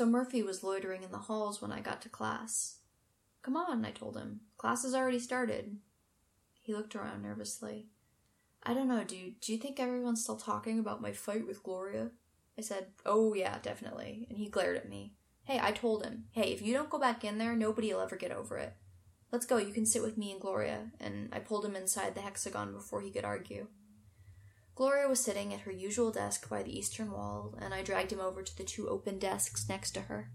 [0.00, 2.78] So Murphy was loitering in the halls when I got to class.
[3.42, 4.40] Come on, I told him.
[4.56, 5.76] Class has already started.
[6.58, 7.88] He looked around nervously.
[8.62, 9.40] I don't know, dude.
[9.40, 12.12] Do you think everyone's still talking about my fight with Gloria?
[12.56, 14.26] I said, Oh, yeah, definitely.
[14.30, 15.12] And he glared at me.
[15.44, 18.16] Hey, I told him, hey, if you don't go back in there, nobody will ever
[18.16, 18.72] get over it.
[19.30, 20.92] Let's go, you can sit with me and Gloria.
[20.98, 23.66] And I pulled him inside the hexagon before he could argue.
[24.80, 28.18] Gloria was sitting at her usual desk by the eastern wall, and I dragged him
[28.18, 30.30] over to the two open desks next to her.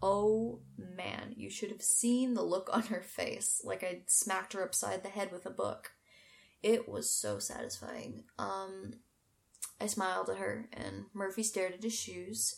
[0.00, 4.64] Oh man, you should have seen the look on her face, like I'd smacked her
[4.64, 5.92] upside the head with a book.
[6.62, 8.24] It was so satisfying.
[8.38, 9.00] Um,
[9.78, 12.56] I smiled at her, and Murphy stared at his shoes.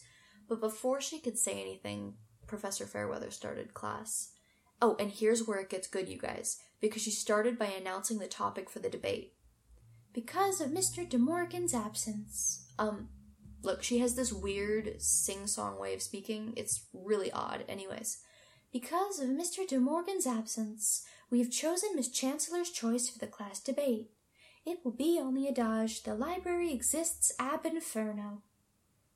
[0.48, 2.14] But before she could say anything,
[2.46, 4.30] Professor Fairweather started class.
[4.80, 8.28] Oh, and here's where it gets good, you guys, because she started by announcing the
[8.28, 9.32] topic for the debate.
[10.16, 11.06] Because of Mr.
[11.06, 12.70] De Morgan's absence.
[12.78, 13.10] Um,
[13.62, 16.54] look, she has this weird sing song way of speaking.
[16.56, 17.66] It's really odd.
[17.68, 18.22] Anyways,
[18.72, 19.68] because of Mr.
[19.68, 24.08] De Morgan's absence, we have chosen Miss Chancellor's choice for the class debate.
[24.64, 28.40] It will be on the adage, the library exists ab inferno.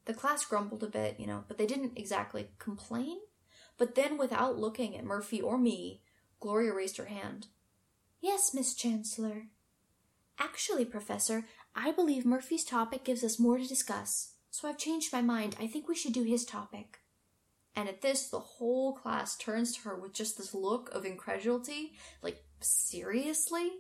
[0.05, 3.21] The class grumbled a bit, you know, but they didn't exactly complain.
[3.79, 6.03] But then, without looking at Murphy or me,
[6.41, 7.47] Gloria raised her hand.
[8.21, 9.47] Yes, Miss Chancellor.
[10.41, 11.45] Actually, Professor,
[11.77, 15.55] I believe Murphy's topic gives us more to discuss, so I've changed my mind.
[15.61, 17.01] I think we should do his topic.
[17.77, 21.93] And at this, the whole class turns to her with just this look of incredulity
[22.23, 23.71] like, seriously?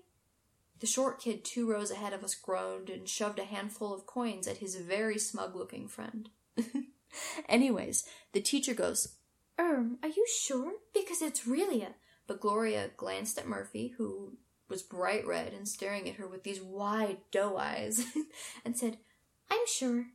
[0.80, 4.46] The short kid two rows ahead of us groaned and shoved a handful of coins
[4.46, 6.28] at his very smug looking friend.
[7.48, 9.16] Anyways, the teacher goes,
[9.58, 10.72] Erm, are you sure?
[10.94, 11.94] Because it's really a.
[12.26, 14.38] But Gloria glanced at Murphy, who
[14.70, 18.04] was bright red and staring at her with these wide doe eyes,
[18.64, 18.98] and said,
[19.50, 20.06] I'm sure.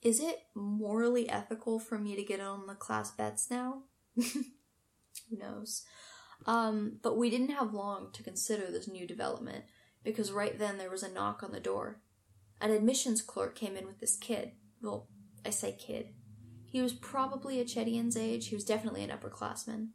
[0.00, 3.82] Is it morally ethical for me to get on the class bets now?
[4.16, 5.84] Who knows?
[6.46, 9.64] Um, but we didn't have long to consider this new development
[10.02, 12.00] because right then there was a knock on the door.
[12.60, 14.52] An admissions clerk came in with this kid.
[14.80, 15.08] Well,
[15.46, 16.08] I say kid.
[16.66, 18.48] He was probably a Chedian's age.
[18.48, 19.88] He was definitely an upperclassman.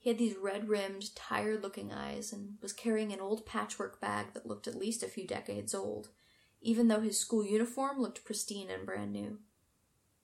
[0.00, 4.32] He had these red rimmed, tired looking eyes and was carrying an old patchwork bag
[4.32, 6.08] that looked at least a few decades old,
[6.62, 9.40] even though his school uniform looked pristine and brand new.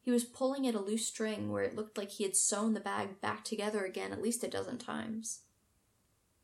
[0.00, 2.80] He was pulling at a loose string where it looked like he had sewn the
[2.80, 5.40] bag back together again at least a dozen times.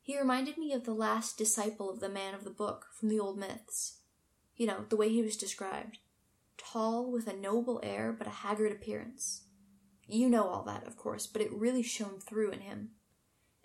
[0.02, 3.18] He reminded me of the last disciple of the man of the book from the
[3.18, 4.00] old myths.
[4.56, 5.98] You know, the way he was described
[6.58, 9.44] tall, with a noble air, but a haggard appearance.
[10.06, 12.90] You know all that, of course, but it really shone through in him.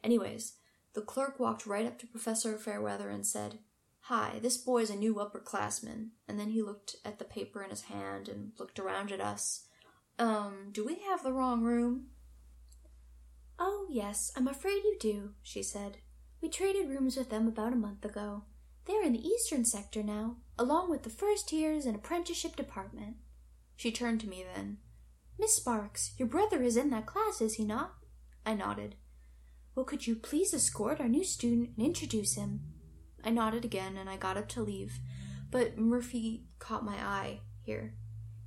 [0.07, 0.53] Anyways,
[0.93, 3.59] the clerk walked right up to Professor Fairweather and said,
[4.03, 6.11] Hi, this boy's a new upperclassman.
[6.29, 9.65] And then he looked at the paper in his hand and looked around at us.
[10.17, 12.05] Um, do we have the wrong room?
[13.59, 15.97] Oh, yes, I'm afraid you do, she said.
[16.41, 18.45] We traded rooms with them about a month ago.
[18.85, 23.17] They're in the eastern sector now, along with the first years and apprenticeship department.
[23.75, 24.77] She turned to me then.
[25.37, 27.95] Miss Sparks, your brother is in that class, is he not?
[28.45, 28.95] I nodded.
[29.77, 32.61] Well, could you please escort our new student and introduce him?
[33.23, 34.99] I nodded again and I got up to leave,
[35.51, 37.93] but Murphy caught my eye here.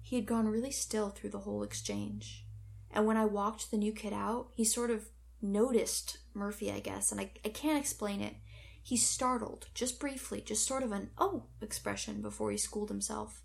[0.03, 2.47] He had gone really still through the whole exchange.
[2.91, 5.09] And when I walked the new kid out, he sort of
[5.41, 8.35] noticed Murphy, I guess, and I, I can't explain it.
[8.83, 13.45] He startled, just briefly, just sort of an oh expression before he schooled himself.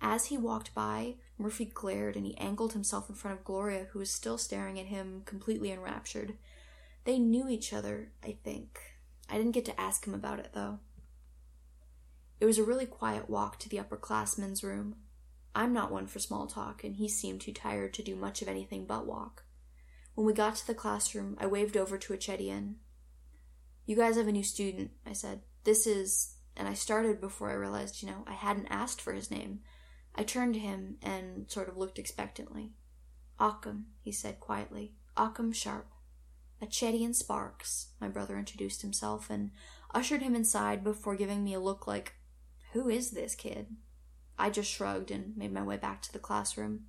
[0.00, 3.98] As he walked by, Murphy glared and he angled himself in front of Gloria, who
[3.98, 6.34] was still staring at him, completely enraptured.
[7.08, 8.78] They knew each other, I think.
[9.30, 10.80] I didn't get to ask him about it, though.
[12.38, 14.94] It was a really quiet walk to the upperclassman's room.
[15.54, 18.48] I'm not one for small talk, and he seemed too tired to do much of
[18.48, 19.44] anything but walk.
[20.16, 22.74] When we got to the classroom, I waved over to a Chedian.
[23.86, 25.40] You guys have a new student, I said.
[25.64, 26.34] This is.
[26.58, 29.60] And I started before I realized, you know, I hadn't asked for his name.
[30.14, 32.74] I turned to him and sort of looked expectantly.
[33.40, 34.92] Occam, he said quietly.
[35.16, 35.86] Occam Sharp.
[36.60, 39.52] A Chedian Sparks, my brother introduced himself and
[39.94, 42.14] ushered him inside before giving me a look like,
[42.72, 43.76] Who is this kid?
[44.38, 46.86] I just shrugged and made my way back to the classroom.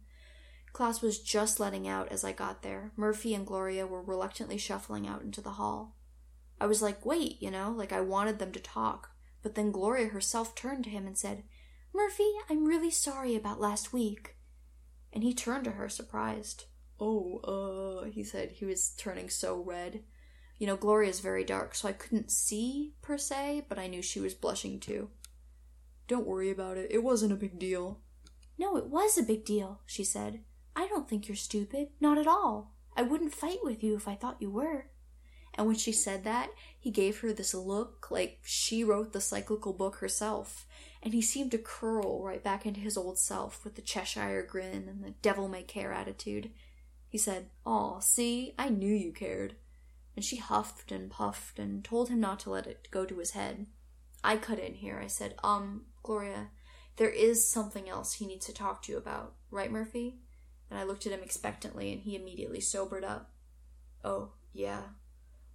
[0.73, 2.91] Class was just letting out as I got there.
[2.95, 5.95] Murphy and Gloria were reluctantly shuffling out into the hall.
[6.61, 9.11] I was like, wait, you know, like I wanted them to talk.
[9.41, 11.43] But then Gloria herself turned to him and said,
[11.93, 14.35] Murphy, I'm really sorry about last week.
[15.13, 16.65] And he turned to her, surprised.
[16.99, 18.51] Oh, uh, he said.
[18.51, 20.03] He was turning so red.
[20.57, 24.19] You know, Gloria's very dark, so I couldn't see, per se, but I knew she
[24.19, 25.09] was blushing too.
[26.07, 26.91] Don't worry about it.
[26.91, 27.99] It wasn't a big deal.
[28.57, 30.41] No, it was a big deal, she said.
[30.75, 31.89] I don't think you're stupid.
[32.01, 32.73] Not at all.
[32.97, 34.87] I wouldn't fight with you if I thought you were.
[35.55, 39.73] And when she said that, he gave her this look like she wrote the cyclical
[39.73, 40.67] book herself,
[41.01, 44.87] and he seemed to curl right back into his old self with the Cheshire grin
[44.87, 46.51] and the devil may care attitude.
[47.09, 49.55] He said, Aw, see, I knew you cared.
[50.15, 53.31] And she huffed and puffed and told him not to let it go to his
[53.31, 53.65] head.
[54.23, 54.99] I cut in here.
[55.03, 56.49] I said, Um, Gloria,
[56.97, 60.19] there is something else he needs to talk to you about, right, Murphy?
[60.69, 63.31] And I looked at him expectantly, and he immediately sobered up.
[64.03, 64.81] Oh, yeah.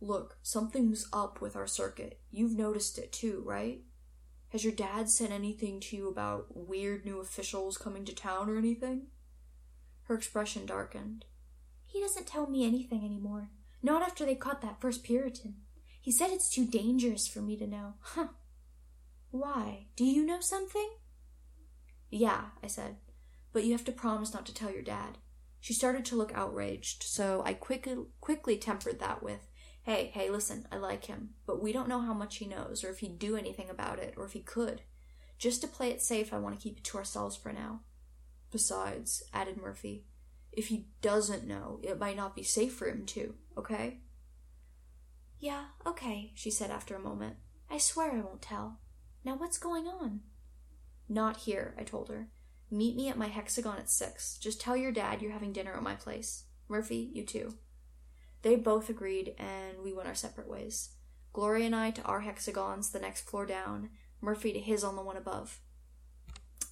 [0.01, 2.19] Look, something's up with our circuit.
[2.31, 3.83] You've noticed it too, right?
[4.49, 8.57] Has your dad said anything to you about weird new officials coming to town or
[8.57, 9.09] anything?
[10.05, 11.25] Her expression darkened.
[11.95, 13.51] He doesn't tell me anything anymore.
[13.81, 15.59] Not after they caught that first Puritan.
[16.01, 17.95] He said it's too dangerous for me to know.
[18.01, 18.27] Huh.
[19.31, 19.87] Why?
[19.95, 20.91] Do you know something?
[22.11, 22.97] Yeah, I said.
[23.53, 25.19] But you have to promise not to tell your dad.
[25.61, 29.47] She started to look outraged, so I quickly quickly tempered that with,
[29.85, 32.89] Hey, hey, listen, I like him, but we don't know how much he knows, or
[32.89, 34.83] if he'd do anything about it, or if he could.
[35.39, 37.83] Just to play it safe, I want to keep it to ourselves for now.
[38.51, 40.07] Besides, added Murphy,
[40.57, 44.01] if he doesn't know, it might not be safe for him to, okay?
[45.39, 47.37] Yeah, okay, she said after a moment.
[47.71, 48.81] I swear I won't tell.
[49.25, 50.21] Now what's going on?
[51.09, 52.29] Not here, I told her.
[52.71, 54.39] Meet me at my hexagon at six.
[54.39, 56.45] Just tell your dad you're having dinner at my place.
[56.69, 57.55] Murphy, you too.
[58.43, 60.91] They both agreed, and we went our separate ways.
[61.33, 63.91] Gloria and I to our hexagons, the next floor down,
[64.21, 65.61] Murphy to his on the one above.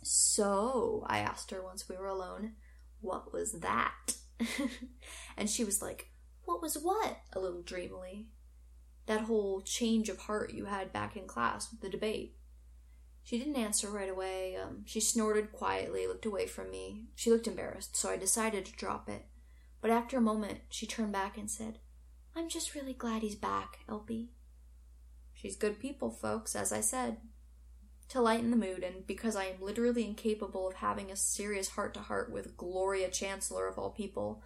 [0.02, 2.52] So, I asked her once we were alone,
[3.02, 4.14] what was that?
[5.36, 6.08] and she was like,
[6.44, 7.18] What was what?
[7.32, 8.28] a little dreamily.
[9.06, 12.36] That whole change of heart you had back in class with the debate.
[13.24, 14.56] She didn't answer right away.
[14.56, 17.04] Um, she snorted quietly, looked away from me.
[17.14, 19.26] She looked embarrassed, so I decided to drop it.
[19.80, 21.78] But after a moment, she turned back and said,
[22.34, 24.28] I'm just really glad he's back, LB.
[25.34, 27.18] She's good people, folks, as I said.
[28.12, 31.94] To lighten the mood, and because I am literally incapable of having a serious heart
[31.94, 34.42] to heart with Gloria Chancellor of all people,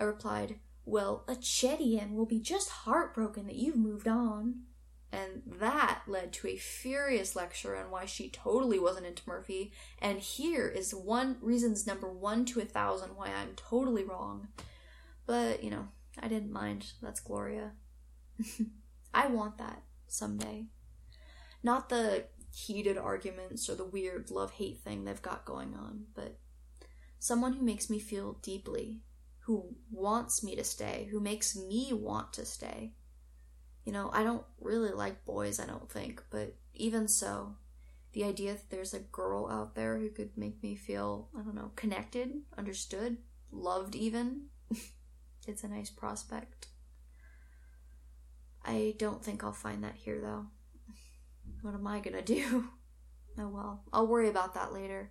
[0.00, 4.62] I replied, Well, a Chedian will be just heartbroken that you've moved on.
[5.12, 9.74] And that led to a furious lecture on why she totally wasn't into Murphy.
[9.98, 14.48] And here is one reasons number one to a thousand why I'm totally wrong.
[15.26, 15.88] But, you know,
[16.18, 16.94] I didn't mind.
[17.02, 17.72] That's Gloria.
[19.12, 20.64] I want that someday.
[21.62, 26.38] Not the heated arguments or the weird love hate thing they've got going on, but
[27.18, 29.00] someone who makes me feel deeply,
[29.40, 32.94] who wants me to stay, who makes me want to stay.
[33.84, 37.56] You know, I don't really like boys, I don't think, but even so,
[38.12, 41.54] the idea that there's a girl out there who could make me feel, I don't
[41.54, 43.16] know, connected, understood,
[43.50, 44.48] loved even,
[45.48, 46.68] it's a nice prospect.
[48.64, 50.46] I don't think I'll find that here, though.
[51.62, 52.68] What am I gonna do?
[53.38, 55.10] Oh well, I'll worry about that later.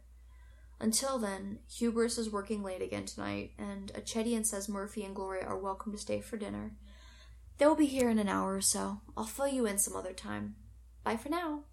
[0.80, 5.58] Until then, Hubris is working late again tonight, and Achedian says Murphy and Gloria are
[5.58, 6.76] welcome to stay for dinner.
[7.58, 9.02] They'll be here in an hour or so.
[9.18, 10.56] I'll fill you in some other time.
[11.04, 11.64] Bye for now.